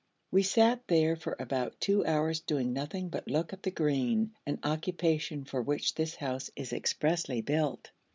[0.31, 4.57] We sat there for about two hours doing nothing but look at the green, an
[4.63, 7.91] occupation for which this house is expressly built.